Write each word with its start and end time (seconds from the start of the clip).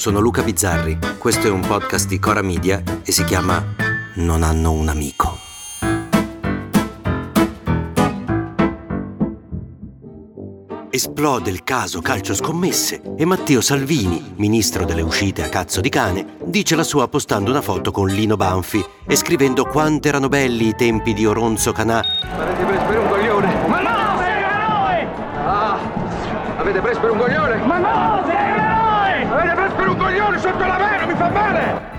sono 0.00 0.18
Luca 0.18 0.42
Bizzarri, 0.42 0.98
questo 1.18 1.46
è 1.46 1.50
un 1.50 1.60
podcast 1.60 2.08
di 2.08 2.18
Cora 2.18 2.40
Media 2.40 2.82
e 3.04 3.12
si 3.12 3.22
chiama 3.24 3.62
Non 4.14 4.42
hanno 4.42 4.72
un 4.72 4.88
amico. 4.88 5.36
Esplode 10.88 11.50
il 11.50 11.62
caso 11.64 12.00
calcio 12.00 12.34
scommesse 12.34 13.02
e 13.14 13.26
Matteo 13.26 13.60
Salvini, 13.60 14.32
ministro 14.36 14.86
delle 14.86 15.02
uscite 15.02 15.44
a 15.44 15.50
cazzo 15.50 15.82
di 15.82 15.90
cane, 15.90 16.38
dice 16.44 16.76
la 16.76 16.82
sua 16.82 17.06
postando 17.06 17.50
una 17.50 17.60
foto 17.60 17.90
con 17.90 18.08
Lino 18.08 18.36
Banfi 18.36 18.82
e 19.06 19.16
scrivendo 19.16 19.66
quanto 19.66 20.08
erano 20.08 20.28
belli 20.28 20.68
i 20.68 20.74
tempi 20.74 21.12
di 21.12 21.26
Oronzo 21.26 21.72
Canà. 21.72 22.99
Coglione 30.00 30.38
sotto 30.38 30.64
la 30.64 30.78
mano, 30.78 31.06
mi 31.06 31.14
fa 31.14 31.28
male! 31.28 31.98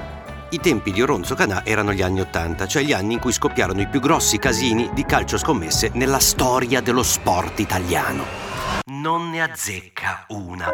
I 0.49 0.59
tempi 0.59 0.91
di 0.91 1.01
Oronzo 1.01 1.35
Canà 1.35 1.63
erano 1.63 1.93
gli 1.93 2.01
anni 2.01 2.19
Ottanta, 2.19 2.65
cioè 2.65 2.81
gli 2.81 2.91
anni 2.91 3.13
in 3.13 3.19
cui 3.19 3.31
scoppiarono 3.31 3.79
i 3.79 3.87
più 3.87 3.99
grossi 3.99 4.39
casini 4.39 4.89
di 4.93 5.05
calcio 5.05 5.37
scommesse 5.37 5.91
nella 5.93 6.19
storia 6.19 6.81
dello 6.81 7.03
sport 7.03 7.59
italiano. 7.59 8.25
Non 8.91 9.29
ne 9.29 9.43
azzecca 9.43 10.25
una. 10.29 10.67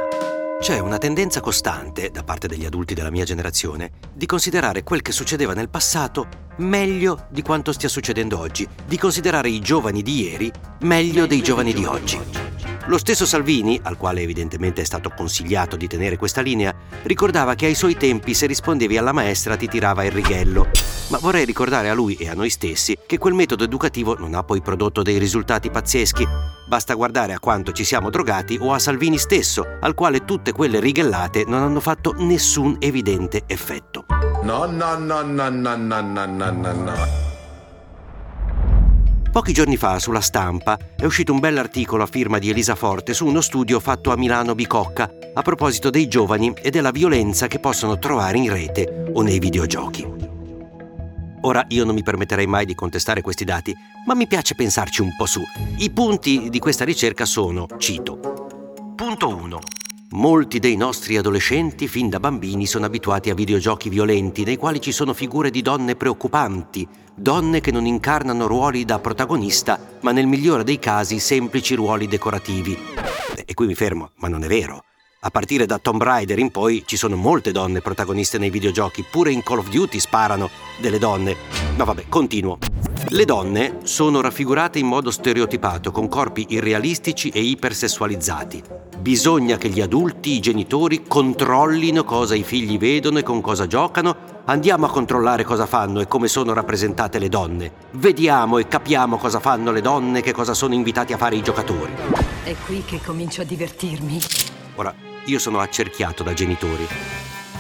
C'è 0.60 0.80
una 0.80 0.98
tendenza 0.98 1.40
costante, 1.40 2.10
da 2.10 2.24
parte 2.24 2.48
degli 2.48 2.66
adulti 2.66 2.96
della 2.96 3.12
mia 3.12 3.26
generazione, 3.26 3.92
di 4.12 4.26
considerare 4.26 4.82
quel 4.82 5.04
che 5.04 5.12
succedeva 5.12 5.54
nel 5.54 5.70
passato 5.70 6.46
meglio 6.58 7.28
di 7.30 7.44
quanto 7.44 7.72
stia 7.72 7.90
succedendo 7.90 8.40
oggi, 8.40 8.68
di 8.86 8.98
considerare 8.98 9.50
i 9.50 9.60
giovani 9.60 10.02
di 10.02 10.22
ieri 10.24 10.52
meglio 10.80 11.28
dei 11.28 11.44
giovani 11.44 11.74
di 11.74 11.86
oggi. 11.86 12.47
Lo 12.88 12.98
stesso 12.98 13.26
Salvini, 13.26 13.78
al 13.84 13.98
quale 13.98 14.22
evidentemente 14.22 14.82
è 14.82 14.86
stato 14.86 15.12
consigliato 15.14 15.76
di 15.76 15.88
tenere 15.88 16.16
questa 16.16 16.40
linea, 16.40 16.74
ricordava 17.04 17.54
che 17.54 17.66
ai 17.66 17.76
suoi 17.76 17.98
tempi 17.98 18.34
se 18.34 18.46
rispondevi 18.46 18.98
alla 18.98 19.12
maestra 19.12 19.58
ti 19.58 19.68
tirava 19.68 20.06
il 20.06 20.12
righello. 20.14 20.70
Ma 21.10 21.18
vorrei 21.18 21.44
ricordare 21.44 21.90
a 21.90 21.94
lui 21.94 22.16
e 22.16 22.30
a 22.30 22.34
noi 22.34 22.50
stessi 22.50 22.98
che 23.06 23.18
quel 23.18 23.34
metodo 23.34 23.66
educativo 23.66 24.18
non 24.18 24.36
ha 24.36 24.44
poi 24.44 24.62
prodotto 24.62 25.02
dei 25.02 25.18
risultati 25.18 25.70
pazzeschi. 25.70 26.26
Basta 26.66 26.94
guardare 26.94 27.34
a 27.34 27.40
quanto 27.40 27.74
ci 27.74 27.84
siamo 27.84 28.10
drogati 28.10 28.58
o 28.62 28.72
a 28.72 28.80
Salvini 28.80 29.18
stesso, 29.18 29.66
al 29.82 29.94
quale 29.94 30.24
tutte 30.24 30.54
quelle 30.54 30.80
righellate 30.80 31.44
non 31.46 31.64
hanno 31.64 31.82
fatto 31.82 32.14
nessun 32.18 32.78
evidente 32.80 33.44
effetto. 33.48 34.06
No, 34.44 34.66
no, 34.66 34.98
no, 34.98 35.24
no, 35.24 35.50
no, 35.50 35.76
no, 35.76 36.02
no, 36.02 36.26
no, 36.26 36.52
no. 36.52 37.27
Pochi 39.38 39.54
giorni 39.54 39.78
fa 39.78 40.00
sulla 40.00 40.20
stampa 40.20 40.80
è 40.96 41.06
uscito 41.06 41.32
un 41.32 41.38
bell'articolo 41.38 42.02
a 42.02 42.08
firma 42.08 42.40
di 42.40 42.50
Elisa 42.50 42.74
Forte 42.74 43.14
su 43.14 43.28
uno 43.28 43.42
studio 43.42 43.80
fatto 43.80 44.12
a 44.12 44.18
Milano 44.18 44.56
Bicocca 44.56 45.08
a 45.32 45.42
proposito 45.44 45.92
dei 45.92 46.08
giovani 46.08 46.56
e 46.60 46.72
della 46.72 46.90
violenza 46.90 47.46
che 47.46 47.60
possono 47.60 48.00
trovare 48.00 48.40
in 48.40 48.52
rete 48.52 49.12
o 49.14 49.22
nei 49.22 49.38
videogiochi. 49.38 50.08
Ora 51.42 51.64
io 51.68 51.86
non 51.86 51.94
mi 51.94 52.02
permetterei 52.02 52.48
mai 52.48 52.66
di 52.66 52.74
contestare 52.74 53.22
questi 53.22 53.46
dati, 53.46 53.76
ma 54.08 54.16
mi 54.16 54.26
piace 54.26 54.56
pensarci 54.56 55.04
un 55.04 55.16
po' 55.16 55.28
su. 55.28 55.44
I 55.78 55.92
punti 55.92 56.50
di 56.50 56.58
questa 56.58 56.84
ricerca 56.84 57.26
sono, 57.26 57.68
cito, 57.78 58.18
Punto 58.96 59.28
1. 59.28 59.60
Molti 60.12 60.60
dei 60.60 60.78
nostri 60.78 61.18
adolescenti 61.18 61.90
fin 61.90 62.08
da 62.08 62.22
bambini 62.22 62.66
sono 62.66 62.86
abituati 62.86 63.30
a 63.30 63.34
videogiochi 63.34 63.90
violenti 63.90 64.46
nei 64.46 64.56
quali 64.56 64.80
ci 64.80 64.94
sono 64.94 65.14
figure 65.14 65.50
di 65.50 65.62
donne 65.62 65.98
preoccupanti, 65.98 66.88
donne 67.14 67.60
che 67.60 67.72
non 67.72 67.86
incarnano 67.86 68.48
ruoli 68.48 68.86
da 68.86 69.00
protagonista, 69.00 69.78
ma 70.02 70.14
nel 70.14 70.26
migliore 70.26 70.64
dei 70.64 70.80
casi 70.80 71.20
semplici 71.20 71.76
ruoli 71.76 72.08
decorativi. 72.08 72.78
E 73.46 73.54
qui 73.54 73.68
mi 73.68 73.76
fermo, 73.76 74.12
ma 74.16 74.30
non 74.30 74.46
è 74.46 74.48
vero. 74.48 74.86
A 75.22 75.30
partire 75.30 75.66
da 75.66 75.78
Tomb 75.78 76.02
Raider 76.02 76.40
in 76.40 76.52
poi 76.52 76.84
ci 76.86 76.96
sono 76.96 77.18
molte 77.18 77.52
donne 77.52 77.82
protagoniste 77.82 78.38
nei 78.38 78.50
videogiochi, 78.50 79.04
pure 79.04 79.34
in 79.34 79.44
Call 79.44 79.58
of 79.58 79.70
Duty 79.70 80.00
sparano 80.00 80.50
delle 80.80 81.00
donne. 81.00 81.36
Ma 81.76 81.84
vabbè, 81.84 82.06
continuo. 82.08 82.60
Le 83.10 83.24
donne 83.24 83.78
sono 83.84 84.20
raffigurate 84.20 84.80
in 84.80 84.88
modo 84.88 85.12
stereotipato, 85.12 85.92
con 85.92 86.10
corpi 86.10 86.48
irrealistici 86.50 87.30
e 87.30 87.40
ipersessualizzati. 87.40 88.62
Bisogna 89.00 89.56
che 89.56 89.70
gli 89.70 89.80
adulti, 89.80 90.32
i 90.32 90.40
genitori, 90.42 91.04
controllino 91.08 92.04
cosa 92.04 92.36
i 92.36 92.44
figli 92.44 92.78
vedono 92.78 93.20
e 93.20 93.24
con 93.24 93.40
cosa 93.40 93.66
giocano. 93.66 94.42
Andiamo 94.44 94.88
a 94.88 94.90
controllare 94.90 95.46
cosa 95.46 95.66
fanno 95.66 96.02
e 96.02 96.08
come 96.08 96.28
sono 96.28 96.52
rappresentate 96.52 97.18
le 97.18 97.30
donne. 97.30 97.72
Vediamo 97.92 98.58
e 98.58 98.68
capiamo 98.68 99.18
cosa 99.18 99.40
fanno 99.40 99.72
le 99.72 99.82
donne 99.82 100.20
e 100.20 100.22
che 100.22 100.34
cosa 100.34 100.54
sono 100.54 100.74
invitati 100.74 101.14
a 101.14 101.18
fare 101.18 101.38
i 101.38 101.42
giocatori. 101.42 101.94
È 102.44 102.56
qui 102.66 102.84
che 102.84 103.00
comincio 103.02 103.42
a 103.42 103.46
divertirmi. 103.46 104.20
Ora, 104.76 104.94
io 105.26 105.40
sono 105.40 105.60
accerchiato 105.60 106.24
da 106.24 106.34
genitori. 106.34 106.88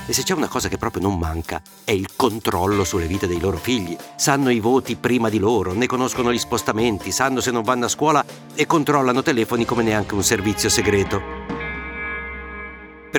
E 0.10 0.14
se 0.14 0.24
c'è 0.24 0.34
una 0.34 0.48
cosa 0.48 0.70
che 0.70 0.78
proprio 0.78 1.02
non 1.02 1.20
manca, 1.20 1.62
è 1.84 1.92
il 1.92 2.16
controllo 2.16 2.86
sulle 2.86 3.08
vite 3.08 3.28
dei 3.28 3.42
loro 3.42 3.58
figli. 3.58 3.98
Sanno 4.16 4.50
i 4.50 4.62
voti 4.62 4.96
prima 4.96 5.28
di 5.28 5.38
loro, 5.38 5.74
ne 5.74 5.86
conoscono 5.86 6.32
gli 6.32 6.40
spostamenti, 6.40 7.12
sanno 7.12 7.42
se 7.42 7.52
non 7.52 7.62
vanno 7.62 7.86
a 7.86 7.90
scuola 7.90 8.24
e 8.56 8.66
controllano 8.66 9.22
telefoni 9.22 9.66
come 9.66 9.84
neanche 9.84 10.14
un 10.14 10.24
servizio 10.24 10.70
segreto. 10.70 11.37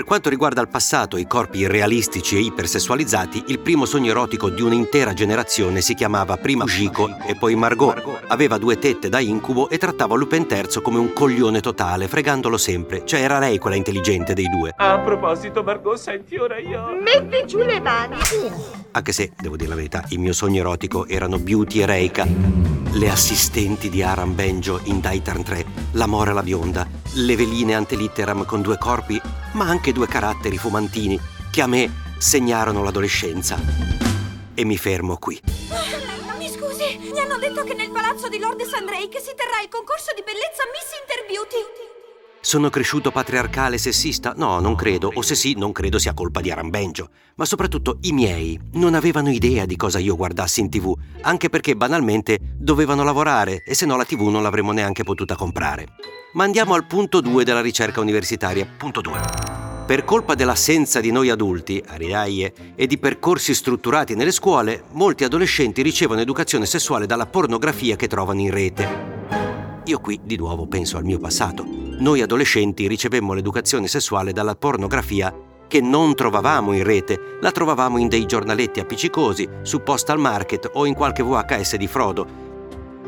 Quanto 0.09 0.31
riguarda 0.31 0.63
il 0.63 0.69
passato 0.69 1.19
e 1.19 1.21
i 1.21 1.27
corpi 1.27 1.59
irrealistici 1.59 2.37
e 2.37 2.41
ipersessualizzati, 2.41 3.45
il 3.49 3.59
primo 3.59 3.85
sogno 3.85 4.11
erotico 4.11 4.49
di 4.49 4.63
un'intera 4.63 5.13
generazione 5.13 5.83
si 5.83 5.93
chiamava 5.93 6.39
prima 6.39 6.65
Gico 6.65 7.15
e 7.27 7.35
poi 7.35 7.55
Margot. 7.55 8.23
Aveva 8.29 8.57
due 8.57 8.79
tette 8.79 9.11
da 9.11 9.19
incubo 9.19 9.69
e 9.69 9.77
trattava 9.77 10.17
Lupin 10.17 10.47
III 10.51 10.81
come 10.81 10.97
un 10.97 11.13
coglione 11.13 11.61
totale, 11.61 12.09
fregandolo 12.09 12.57
sempre. 12.57 13.05
Cioè 13.05 13.21
era 13.21 13.39
lei 13.39 13.59
quella 13.59 13.77
intelligente 13.77 14.33
dei 14.33 14.49
due. 14.49 14.73
A 14.79 14.99
proposito, 15.01 15.63
Margot, 15.63 15.99
senti 15.99 16.37
ora 16.37 16.57
io. 16.57 16.87
Metti 17.03 17.47
giù 17.47 17.59
le 17.59 17.79
mani. 17.79 18.17
Anche 18.91 19.13
se, 19.13 19.33
devo 19.39 19.57
dire 19.57 19.69
la 19.69 19.75
verità, 19.75 20.05
il 20.09 20.19
mio 20.19 20.33
sogno 20.33 20.61
erotico 20.61 21.07
erano 21.07 21.39
Beauty 21.39 21.81
e 21.81 21.87
Reika, 21.87 22.27
le 22.93 23.11
assistenti 23.11 23.91
di 23.91 24.03
Aram 24.03 24.35
Benjo 24.35 24.81
in 24.85 25.01
Daitarn 25.01 25.43
3, 25.43 25.65
l'amore 25.93 26.31
alla 26.31 26.43
bionda, 26.43 26.89
le 27.15 27.37
veline 27.37 27.75
antelitteram 27.75 28.45
con 28.47 28.63
due 28.63 28.79
corpi, 28.79 29.21
ma 29.53 29.67
anche 29.67 29.93
due 29.93 30.07
caratteri 30.07 30.57
fumantini, 30.57 31.21
che 31.51 31.61
a 31.61 31.67
me 31.67 31.91
segnarono 32.19 32.83
l'adolescenza. 32.83 33.61
E 34.55 34.65
mi 34.65 34.79
fermo 34.79 35.19
qui. 35.19 35.41
Mi 36.39 36.49
scusi, 36.49 36.99
mi 37.13 37.21
hanno 37.21 37.39
detto 37.39 37.63
che 37.65 37.75
nel 37.75 37.91
palazzo 37.91 38.29
di 38.29 38.39
Lord 38.39 38.63
Sundrake 38.63 39.21
si 39.21 39.35
terrà 39.37 39.61
il 39.63 39.69
concorso 39.69 40.13
di 40.17 40.23
bellezza 40.25 40.65
Miss 40.73 40.91
Interbeauty. 41.03 41.18
Sono 42.49 42.71
cresciuto 42.71 43.11
patriarcale 43.11 43.77
sessista? 43.77 44.33
No, 44.35 44.59
non 44.59 44.75
credo, 44.75 45.13
o 45.13 45.21
se 45.21 45.35
sì, 45.35 45.53
non 45.59 45.71
credo 45.71 45.99
sia 45.99 46.15
colpa 46.15 46.41
di 46.41 46.51
Arambenjo. 46.51 47.11
Ma 47.35 47.45
soprattutto 47.45 47.99
i 48.05 48.13
miei 48.13 48.59
non 48.73 48.95
avevano 48.95 49.29
idea 49.29 49.67
di 49.67 49.77
cosa 49.77 49.99
io 49.99 50.17
guardassi 50.17 50.61
in 50.61 50.71
tv, 50.71 50.97
anche 51.21 51.51
perché 51.51 51.77
banalmente 51.77 52.39
dovevano 52.57 53.05
lavorare 53.05 53.63
e 53.67 53.75
se 53.75 53.85
no 53.85 53.99
la 53.99 54.07
tv 54.07 54.29
non 54.29 54.43
l'avremmo 54.43 54.73
neanche 54.73 55.05
potuta 55.05 55.37
comprare. 55.37 55.89
Ma 56.33 56.45
andiamo 56.45 56.73
al 56.73 56.87
punto 56.87 57.21
2 57.21 57.45
della 57.45 57.61
ricerca 57.61 58.01
universitaria. 58.01 58.67
Punto 58.79 59.03
2. 59.03 59.21
Per 59.87 60.05
colpa 60.05 60.35
dell'assenza 60.35 61.01
di 61.01 61.11
noi 61.11 61.29
adulti, 61.29 61.85
ariaie, 61.87 62.55
e 62.75 62.87
di 62.87 62.97
percorsi 62.97 63.53
strutturati 63.53 64.15
nelle 64.15 64.33
scuole, 64.33 64.85
molti 64.93 65.23
adolescenti 65.23 65.83
ricevono 65.83 66.23
educazione 66.23 66.65
sessuale 66.65 67.05
dalla 67.05 67.27
pornografia 67.27 67.97
che 67.97 68.07
trovano 68.07 68.41
in 68.41 68.51
rete. 68.51 69.17
Io 69.85 70.01
qui 70.01 70.19
di 70.25 70.39
nuovo 70.39 70.67
penso 70.67 70.97
al 70.97 71.05
mio 71.05 71.19
passato. 71.19 71.88
Noi 71.99 72.23
adolescenti 72.23 72.87
ricevemmo 72.87 73.33
l'educazione 73.33 73.89
sessuale 73.89 74.33
dalla 74.33 74.55
pornografia 74.55 75.35
che 75.67 75.81
non 75.81 76.15
trovavamo 76.15 76.73
in 76.73 76.85
rete, 76.85 77.39
la 77.41 77.51
trovavamo 77.51 77.99
in 77.99 78.07
dei 78.07 78.25
giornaletti 78.25 78.79
appiccicosi, 78.79 79.49
su 79.63 79.83
Postal 79.83 80.19
Market 80.19 80.71
o 80.75 80.87
in 80.87 80.95
qualche 80.95 81.25
VHS 81.25 81.75
di 81.75 81.89
Frodo. 81.89 82.47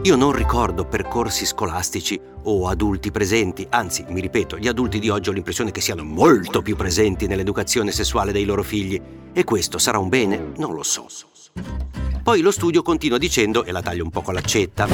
Io 0.02 0.16
non 0.16 0.32
ricordo 0.32 0.86
percorsi 0.86 1.46
scolastici 1.46 2.20
o 2.42 2.66
adulti 2.66 3.12
presenti, 3.12 3.64
anzi, 3.70 4.04
mi 4.08 4.20
ripeto, 4.20 4.58
gli 4.58 4.66
adulti 4.66 4.98
di 4.98 5.08
oggi 5.08 5.28
ho 5.28 5.32
l'impressione 5.32 5.70
che 5.70 5.80
siano 5.80 6.02
molto 6.02 6.60
più 6.60 6.74
presenti 6.74 7.28
nell'educazione 7.28 7.92
sessuale 7.92 8.32
dei 8.32 8.44
loro 8.44 8.64
figli. 8.64 9.00
E 9.32 9.44
questo 9.44 9.78
sarà 9.78 9.98
un 9.98 10.08
bene? 10.08 10.52
Non 10.56 10.74
lo 10.74 10.82
so. 10.82 11.06
Poi 12.24 12.40
lo 12.40 12.50
studio 12.50 12.82
continua 12.82 13.18
dicendo, 13.18 13.62
e 13.62 13.70
la 13.70 13.82
taglio 13.82 14.02
un 14.02 14.10
po' 14.10 14.22
con 14.22 14.34
l'accetta, 14.34 14.88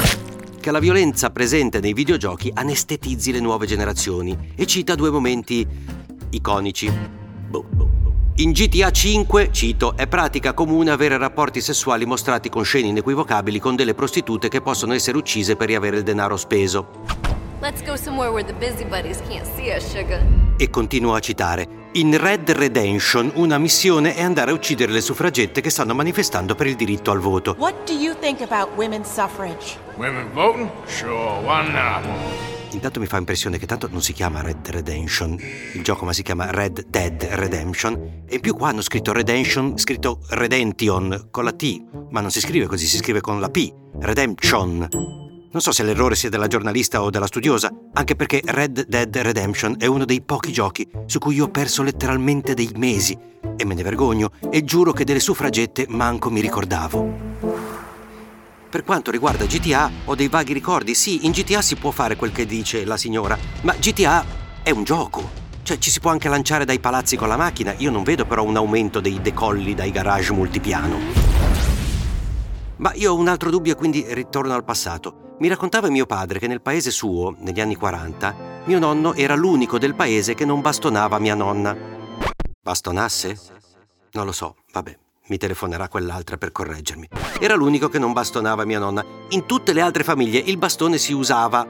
che 0.66 0.72
la 0.72 0.80
violenza 0.80 1.30
presente 1.30 1.78
nei 1.78 1.92
videogiochi 1.92 2.50
anestetizzi 2.52 3.30
le 3.30 3.38
nuove 3.38 3.66
generazioni 3.66 4.52
e 4.56 4.66
cita 4.66 4.96
due 4.96 5.10
momenti 5.10 5.64
iconici. 6.30 6.92
Boh, 7.48 7.64
boh. 7.70 7.88
In 8.38 8.50
GTA 8.50 8.90
5, 8.90 9.50
cito, 9.52 9.96
è 9.96 10.08
pratica 10.08 10.54
comune 10.54 10.90
avere 10.90 11.18
rapporti 11.18 11.60
sessuali 11.60 12.04
mostrati 12.04 12.48
con 12.48 12.64
scene 12.64 12.88
inequivocabili 12.88 13.60
con 13.60 13.76
delle 13.76 13.94
prostitute 13.94 14.48
che 14.48 14.60
possono 14.60 14.92
essere 14.92 15.16
uccise 15.16 15.54
per 15.54 15.68
riavere 15.68 15.98
il 15.98 16.02
denaro 16.02 16.36
speso. 16.36 16.88
Us. 19.68 19.94
E 20.56 20.68
continuo 20.68 21.14
a 21.14 21.20
citare. 21.20 21.85
In 21.96 22.14
Red 22.18 22.50
Redemption 22.50 23.32
una 23.36 23.56
missione 23.56 24.14
è 24.14 24.22
andare 24.22 24.50
a 24.50 24.54
uccidere 24.54 24.92
le 24.92 25.00
suffragette 25.00 25.62
che 25.62 25.70
stanno 25.70 25.94
manifestando 25.94 26.54
per 26.54 26.66
il 26.66 26.76
diritto 26.76 27.10
al 27.10 27.20
voto. 27.20 27.54
What 27.56 27.90
do 27.90 27.94
you 27.94 28.14
think 28.18 28.42
about 28.42 28.68
women's 28.76 29.08
suffrage? 29.10 29.78
Women 29.96 30.30
voting? 30.34 30.68
Sure, 30.84 31.40
why 31.40 31.66
not? 31.72 32.04
intanto 32.72 33.00
mi 33.00 33.06
fa 33.06 33.16
impressione 33.16 33.56
che 33.56 33.64
tanto 33.64 33.88
non 33.90 34.02
si 34.02 34.12
chiama 34.12 34.42
Red 34.42 34.68
Redemption, 34.68 35.40
il 35.72 35.82
gioco 35.82 36.04
ma 36.04 36.12
si 36.12 36.22
chiama 36.22 36.50
Red 36.50 36.84
Dead 36.88 37.22
Redemption 37.30 38.24
e 38.26 38.34
in 38.34 38.40
più 38.42 38.54
qua 38.54 38.68
hanno 38.68 38.82
scritto 38.82 39.12
Redemption, 39.12 39.78
scritto 39.78 40.20
Redemption 40.28 41.28
con 41.30 41.44
la 41.44 41.52
T, 41.52 41.82
ma 42.10 42.20
non 42.20 42.30
si 42.30 42.40
scrive 42.40 42.66
così, 42.66 42.84
si 42.84 42.98
scrive 42.98 43.22
con 43.22 43.40
la 43.40 43.48
P, 43.48 43.72
Redemption. 44.00 45.05
Non 45.56 45.64
so 45.64 45.72
se 45.72 45.84
l'errore 45.84 46.16
sia 46.16 46.28
della 46.28 46.48
giornalista 46.48 47.02
o 47.02 47.08
della 47.08 47.26
studiosa, 47.26 47.72
anche 47.94 48.14
perché 48.14 48.42
Red 48.44 48.88
Dead 48.88 49.16
Redemption 49.16 49.76
è 49.78 49.86
uno 49.86 50.04
dei 50.04 50.20
pochi 50.20 50.52
giochi 50.52 50.86
su 51.06 51.18
cui 51.18 51.40
ho 51.40 51.48
perso 51.48 51.82
letteralmente 51.82 52.52
dei 52.52 52.70
mesi 52.76 53.16
e 53.56 53.64
me 53.64 53.72
ne 53.72 53.82
vergogno 53.82 54.32
e 54.50 54.64
giuro 54.64 54.92
che 54.92 55.04
delle 55.04 55.18
suffragette 55.18 55.86
manco 55.88 56.28
mi 56.28 56.42
ricordavo. 56.42 57.18
Per 58.68 58.84
quanto 58.84 59.10
riguarda 59.10 59.46
GTA 59.46 59.90
ho 60.04 60.14
dei 60.14 60.28
vaghi 60.28 60.52
ricordi, 60.52 60.94
sì, 60.94 61.24
in 61.24 61.32
GTA 61.32 61.62
si 61.62 61.76
può 61.76 61.90
fare 61.90 62.16
quel 62.16 62.32
che 62.32 62.44
dice 62.44 62.84
la 62.84 62.98
signora, 62.98 63.38
ma 63.62 63.74
GTA 63.80 64.26
è 64.62 64.72
un 64.72 64.84
gioco. 64.84 65.26
Cioè 65.62 65.78
ci 65.78 65.90
si 65.90 66.00
può 66.00 66.10
anche 66.10 66.28
lanciare 66.28 66.66
dai 66.66 66.80
palazzi 66.80 67.16
con 67.16 67.28
la 67.28 67.38
macchina, 67.38 67.72
io 67.78 67.90
non 67.90 68.02
vedo 68.02 68.26
però 68.26 68.42
un 68.42 68.56
aumento 68.56 69.00
dei 69.00 69.22
decolli 69.22 69.74
dai 69.74 69.90
garage 69.90 70.34
multipiano. 70.34 71.25
Ma 72.78 72.92
io 72.94 73.12
ho 73.12 73.16
un 73.16 73.28
altro 73.28 73.50
dubbio 73.50 73.72
e 73.72 73.76
quindi 73.76 74.04
ritorno 74.08 74.54
al 74.54 74.64
passato. 74.64 75.36
Mi 75.38 75.48
raccontava 75.48 75.88
mio 75.88 76.06
padre 76.06 76.38
che 76.38 76.46
nel 76.46 76.62
paese 76.62 76.90
suo, 76.90 77.34
negli 77.38 77.60
anni 77.60 77.76
40, 77.76 78.62
mio 78.64 78.78
nonno 78.78 79.14
era 79.14 79.34
l'unico 79.34 79.78
del 79.78 79.94
paese 79.94 80.34
che 80.34 80.44
non 80.44 80.60
bastonava 80.60 81.18
mia 81.18 81.34
nonna. 81.34 81.76
Bastonasse? 82.62 83.38
Non 84.12 84.24
lo 84.24 84.32
so, 84.32 84.56
vabbè 84.72 84.98
mi 85.28 85.38
telefonerà 85.38 85.88
quell'altra 85.88 86.36
per 86.36 86.52
correggermi. 86.52 87.08
Era 87.40 87.54
l'unico 87.54 87.88
che 87.88 87.98
non 87.98 88.12
bastonava 88.12 88.64
mia 88.64 88.78
nonna. 88.78 89.04
In 89.30 89.46
tutte 89.46 89.72
le 89.72 89.80
altre 89.80 90.04
famiglie 90.04 90.38
il 90.38 90.56
bastone 90.56 90.98
si 90.98 91.12
usava, 91.12 91.66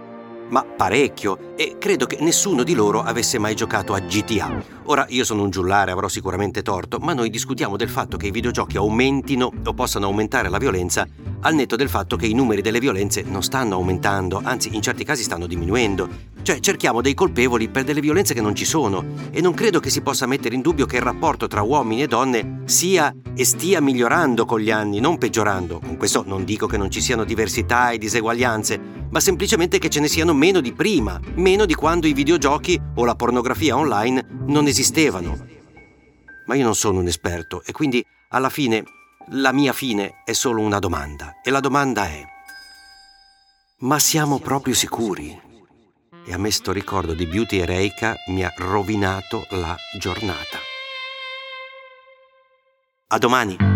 ma 0.49 0.65
parecchio, 0.65 1.55
e 1.57 1.77
credo 1.79 2.07
che 2.07 2.19
nessuno 2.21 2.63
di 2.63 2.75
loro 2.75 3.03
avesse 3.03 3.39
mai 3.39 3.55
giocato 3.55 3.95
a 3.95 4.01
GTA. 4.01 4.63
Ora 4.85 5.07
io 5.09 5.25
sono 5.25 5.43
un 5.43 5.51
giullare, 5.51 5.91
avrò 5.91 6.09
sicuramente 6.09 6.63
torto, 6.63 6.99
ma 6.99 7.13
noi 7.13 7.31
discutiamo 7.31 7.77
del 7.77 7.89
fatto 7.89 8.17
che 8.17 8.27
i 8.27 8.31
videogiochi 8.31 8.77
aumentino 8.77 9.53
o 9.65 9.73
possano 9.75 10.07
aumentare 10.07 10.49
la 10.49 10.59
violenza 10.59 11.07
al 11.41 11.55
netto 11.55 11.77
del 11.77 11.89
fatto 11.89 12.17
che 12.17 12.27
i 12.27 12.33
numeri 12.33 12.63
delle 12.63 12.81
violenze 12.81 13.23
non 13.23 13.43
stanno 13.43 13.75
aumentando, 13.75 14.41
anzi 14.43 14.75
in 14.75 14.83
certi 14.83 15.05
casi 15.05 15.23
stanno 15.23 15.47
diminuendo. 15.47 16.09
Cioè 16.43 16.61
cerchiamo 16.61 17.01
dei 17.01 17.15
colpevoli 17.15 17.69
per 17.69 17.85
delle 17.85 18.01
violenze 18.01 18.33
che 18.33 18.41
non 18.41 18.55
ci 18.55 18.65
sono 18.65 19.05
e 19.31 19.41
non 19.41 19.53
credo 19.53 19.81
che 19.81 19.91
si 19.91 20.01
possa 20.01 20.27
mettere 20.27 20.55
in 20.55 20.61
dubbio 20.61 20.87
che 20.87 20.97
il 20.97 21.03
rapporto 21.03 21.47
tra 21.47 21.63
uomini 21.63 22.03
e 22.03 22.07
donne 22.07 22.63
sia 22.67 23.13
e 23.35 23.45
stia 23.45 23.81
migliorando 23.81 24.45
con 24.45 24.61
gli 24.61 24.71
anni, 24.71 25.01
non 25.01 25.19
peggiorando. 25.19 25.81
Con 25.81 25.97
questo 25.97 26.23
non 26.27 26.45
dico 26.45 26.67
che 26.67 26.77
non 26.77 26.91
ci 26.91 27.01
siano 27.01 27.25
diversità 27.25 27.91
e 27.91 27.99
diseguaglianze, 27.99 28.81
ma 29.11 29.21
semplicemente 29.21 29.79
che 29.79 29.89
ce 29.89 30.01
ne 30.01 30.09
siano 30.09 30.35
meno 30.35 30.61
di 30.61 30.73
prima, 30.73 31.21
meno 31.35 31.67
di 31.67 31.75
quando 31.75 32.07
i 32.07 32.13
videogiochi 32.13 32.81
o 32.95 33.05
la 33.05 33.15
pornografia 33.15 33.77
online 33.77 34.45
non 34.47 34.67
esistevano. 34.67 35.37
Ma 36.47 36.55
io 36.55 36.65
non 36.65 36.77
sono 36.77 37.01
un 37.01 37.09
esperto 37.09 37.63
e 37.65 37.73
quindi 37.73 38.05
alla 38.29 38.51
fine 38.51 38.85
la 39.31 39.53
mia 39.53 39.73
fine 39.73 40.23
è 40.25 40.33
solo 40.33 40.61
una 40.63 40.79
domanda 40.79 41.41
e 41.43 41.51
la 41.51 41.61
domanda 41.61 42.05
è 42.07 42.25
ma 43.79 43.99
siamo 43.99 44.39
proprio 44.39 44.73
sicuri? 44.73 45.39
e 46.25 46.33
a 46.33 46.39
me 46.39 46.51
sto 46.51 46.73
ricordo 46.73 47.15
di 47.15 47.27
Beauty 47.27 47.59
Ereica 47.59 48.17
mi 48.29 48.45
ha 48.45 48.53
rovinato 48.57 49.47
la 49.51 49.77
giornata. 49.99 50.59
A 53.09 53.19
domani! 53.19 53.76